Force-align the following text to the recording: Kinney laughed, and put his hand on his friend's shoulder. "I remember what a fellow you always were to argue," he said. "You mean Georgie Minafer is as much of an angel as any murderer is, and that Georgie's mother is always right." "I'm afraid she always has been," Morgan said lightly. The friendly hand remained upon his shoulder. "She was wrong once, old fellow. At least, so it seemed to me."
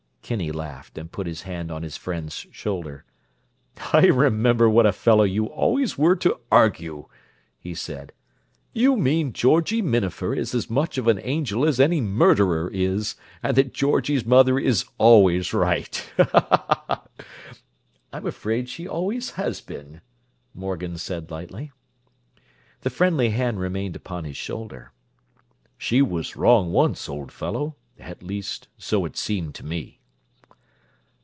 Kinney 0.23 0.53
laughed, 0.53 0.97
and 0.97 1.11
put 1.11 1.27
his 1.27 1.41
hand 1.41 1.69
on 1.73 1.83
his 1.83 1.97
friend's 1.97 2.47
shoulder. 2.53 3.03
"I 3.91 4.05
remember 4.05 4.69
what 4.69 4.85
a 4.85 4.93
fellow 4.93 5.25
you 5.25 5.47
always 5.47 5.97
were 5.97 6.15
to 6.17 6.39
argue," 6.49 7.09
he 7.59 7.75
said. 7.75 8.13
"You 8.71 8.95
mean 8.95 9.33
Georgie 9.33 9.81
Minafer 9.81 10.33
is 10.33 10.55
as 10.55 10.69
much 10.69 10.97
of 10.97 11.09
an 11.09 11.19
angel 11.21 11.65
as 11.65 11.81
any 11.81 11.99
murderer 11.99 12.71
is, 12.73 13.15
and 13.43 13.57
that 13.57 13.73
Georgie's 13.73 14.25
mother 14.25 14.57
is 14.57 14.85
always 14.97 15.53
right." 15.53 16.09
"I'm 18.13 18.25
afraid 18.25 18.69
she 18.69 18.87
always 18.87 19.31
has 19.31 19.59
been," 19.59 19.99
Morgan 20.53 20.97
said 20.97 21.29
lightly. 21.29 21.73
The 22.83 22.89
friendly 22.89 23.31
hand 23.31 23.59
remained 23.59 23.97
upon 23.97 24.23
his 24.23 24.37
shoulder. 24.37 24.93
"She 25.77 26.01
was 26.01 26.37
wrong 26.37 26.71
once, 26.71 27.09
old 27.09 27.33
fellow. 27.33 27.75
At 27.99 28.23
least, 28.23 28.69
so 28.77 29.03
it 29.03 29.17
seemed 29.17 29.53
to 29.55 29.65
me." 29.65 29.97